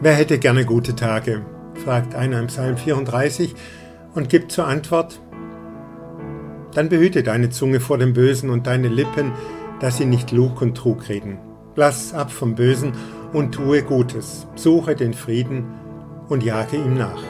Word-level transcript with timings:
Wer 0.00 0.12
hätte 0.12 0.38
gerne 0.38 0.66
gute 0.66 0.94
Tage? 0.94 1.42
fragt 1.82 2.14
einer 2.14 2.38
im 2.38 2.48
Psalm 2.48 2.76
34 2.76 3.54
und 4.14 4.28
gibt 4.28 4.52
zur 4.52 4.66
Antwort, 4.66 5.20
dann 6.74 6.90
behüte 6.90 7.22
deine 7.22 7.48
Zunge 7.48 7.80
vor 7.80 7.96
dem 7.96 8.12
Bösen 8.12 8.50
und 8.50 8.66
deine 8.66 8.88
Lippen, 8.88 9.32
dass 9.80 9.96
sie 9.96 10.04
nicht 10.04 10.32
Lug 10.32 10.60
und 10.60 10.76
Trug 10.76 11.08
reden. 11.08 11.38
Lass 11.76 12.12
ab 12.12 12.30
vom 12.30 12.54
Bösen 12.54 12.92
und 13.32 13.52
tue 13.52 13.82
Gutes, 13.82 14.46
suche 14.54 14.94
den 14.94 15.14
Frieden 15.14 15.64
und 16.28 16.42
jage 16.42 16.76
ihm 16.76 16.94
nach. 16.94 17.22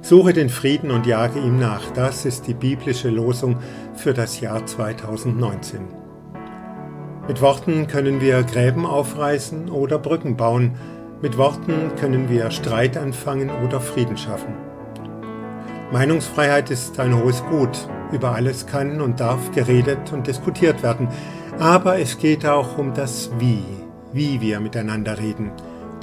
Suche 0.00 0.32
den 0.32 0.48
Frieden 0.48 0.92
und 0.92 1.06
jage 1.06 1.40
ihm 1.40 1.58
nach, 1.58 1.90
das 1.90 2.24
ist 2.24 2.46
die 2.46 2.54
biblische 2.54 3.10
Losung 3.10 3.58
für 3.94 4.14
das 4.14 4.40
Jahr 4.40 4.64
2019. 4.64 6.03
Mit 7.26 7.40
Worten 7.40 7.86
können 7.86 8.20
wir 8.20 8.42
Gräben 8.42 8.84
aufreißen 8.84 9.70
oder 9.70 9.98
Brücken 9.98 10.36
bauen, 10.36 10.72
mit 11.22 11.38
Worten 11.38 11.92
können 11.98 12.28
wir 12.28 12.50
Streit 12.50 12.98
anfangen 12.98 13.50
oder 13.64 13.80
Frieden 13.80 14.18
schaffen. 14.18 14.52
Meinungsfreiheit 15.90 16.70
ist 16.70 17.00
ein 17.00 17.16
hohes 17.16 17.42
Gut, 17.46 17.88
über 18.12 18.32
alles 18.34 18.66
kann 18.66 19.00
und 19.00 19.20
darf 19.20 19.52
geredet 19.52 20.12
und 20.12 20.26
diskutiert 20.26 20.82
werden, 20.82 21.08
aber 21.58 21.98
es 21.98 22.18
geht 22.18 22.44
auch 22.44 22.76
um 22.76 22.92
das 22.92 23.30
Wie, 23.38 23.62
wie 24.12 24.42
wir 24.42 24.60
miteinander 24.60 25.18
reden. 25.18 25.50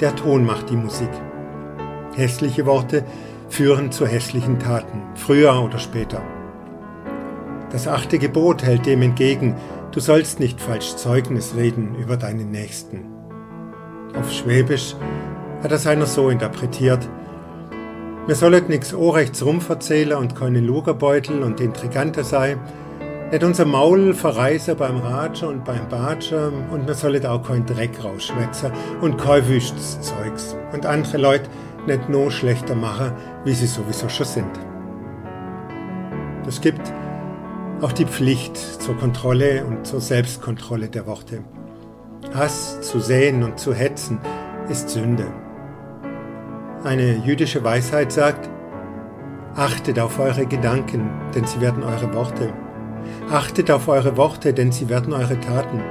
Der 0.00 0.16
Ton 0.16 0.44
macht 0.44 0.70
die 0.70 0.76
Musik. 0.76 1.10
Hässliche 2.16 2.66
Worte 2.66 3.04
führen 3.48 3.92
zu 3.92 4.06
hässlichen 4.06 4.58
Taten, 4.58 5.02
früher 5.14 5.62
oder 5.62 5.78
später. 5.78 6.20
Das 7.70 7.86
achte 7.86 8.18
Gebot 8.18 8.64
hält 8.64 8.86
dem 8.86 9.02
entgegen, 9.02 9.54
du 9.92 10.00
sollst 10.00 10.40
nicht 10.40 10.60
falsch 10.60 10.96
Zeugnis 10.96 11.54
reden 11.54 11.94
über 11.94 12.16
deinen 12.16 12.50
Nächsten. 12.50 13.06
Auf 14.18 14.32
Schwäbisch 14.32 14.96
hat 15.62 15.70
das 15.70 15.86
einer 15.86 16.06
so 16.06 16.28
interpretiert, 16.28 17.08
wir 18.24 18.36
sollen 18.36 18.68
nix 18.68 18.94
orechts 18.94 19.44
rumverzählen 19.44 20.16
und 20.16 20.36
keine 20.36 20.60
Lugerbeutel 20.60 21.42
und 21.42 21.60
Intriganter 21.60 22.22
sei, 22.22 22.56
nicht 23.32 23.42
unser 23.42 23.64
Maul 23.64 24.14
verreisen 24.14 24.76
beim 24.76 24.98
Ratscher 24.98 25.48
und 25.48 25.64
beim 25.64 25.88
Batscher 25.88 26.52
und 26.70 26.86
wir 26.86 26.94
sollen 26.94 27.26
auch 27.26 27.42
kein 27.42 27.66
Dreck 27.66 28.04
rausschwätzen 28.04 28.70
und 29.00 29.18
kein 29.18 29.48
wüstes 29.48 30.00
Zeugs 30.02 30.56
und 30.72 30.86
andere 30.86 31.18
Leute 31.18 31.50
nicht 31.88 32.08
noch 32.08 32.30
schlechter 32.30 32.76
machen, 32.76 33.10
wie 33.44 33.54
sie 33.54 33.66
sowieso 33.66 34.08
schon 34.08 34.26
sind. 34.26 34.60
Es 36.46 36.60
gibt 36.60 36.92
auch 37.82 37.92
die 37.92 38.06
Pflicht 38.06 38.56
zur 38.56 38.96
Kontrolle 38.96 39.64
und 39.64 39.86
zur 39.86 40.00
Selbstkontrolle 40.00 40.88
der 40.88 41.06
Worte. 41.06 41.42
Hass 42.32 42.80
zu 42.80 43.00
säen 43.00 43.42
und 43.42 43.58
zu 43.58 43.74
hetzen 43.74 44.20
ist 44.68 44.88
Sünde. 44.88 45.26
Eine 46.84 47.16
jüdische 47.24 47.62
Weisheit 47.64 48.12
sagt, 48.12 48.48
Achtet 49.56 49.98
auf 49.98 50.18
eure 50.18 50.46
Gedanken, 50.46 51.10
denn 51.34 51.44
sie 51.44 51.60
werden 51.60 51.82
eure 51.82 52.14
Worte. 52.14 52.54
Achtet 53.30 53.70
auf 53.70 53.86
eure 53.88 54.16
Worte, 54.16 54.54
denn 54.54 54.72
sie 54.72 54.88
werden 54.88 55.12
eure 55.12 55.38
Taten. 55.40 55.82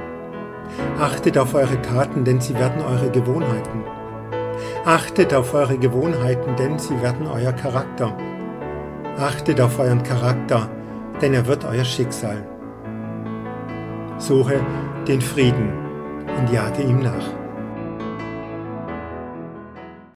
Achtet 0.98 1.38
auf 1.38 1.54
eure 1.54 1.80
Taten, 1.82 2.24
denn 2.24 2.40
sie 2.40 2.54
werden 2.54 2.82
eure 2.82 3.10
Gewohnheiten. 3.10 3.84
Achtet 4.84 5.32
auf 5.32 5.54
eure 5.54 5.78
Gewohnheiten, 5.78 6.56
denn 6.56 6.78
sie 6.78 7.00
werden 7.02 7.26
euer 7.28 7.52
Charakter. 7.52 8.16
Achtet 9.16 9.60
auf 9.60 9.78
euren 9.78 10.02
Charakter, 10.02 10.68
denn 11.22 11.34
er 11.34 11.46
wird 11.46 11.64
euer 11.64 11.84
Schicksal. 11.84 12.44
Suche 14.18 14.60
den 15.06 15.20
Frieden 15.20 15.72
und 16.38 16.52
jage 16.52 16.82
ihm 16.82 16.98
nach. 16.98 17.41